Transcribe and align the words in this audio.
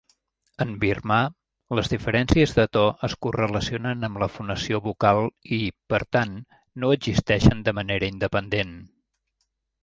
En 0.63 0.69
birmà, 0.83 1.17
les 1.79 1.89
diferències 1.91 2.53
de 2.59 2.65
to 2.77 2.85
es 3.07 3.15
correlacionen 3.25 4.07
amb 4.07 4.21
la 4.23 4.29
fonació 4.37 4.81
vocal 4.87 5.21
i, 5.59 5.61
per 5.95 6.01
tant, 6.19 6.33
no 6.85 6.91
existeixen 6.97 7.63
de 7.69 7.77
manera 7.81 8.11
independent. 8.17 8.75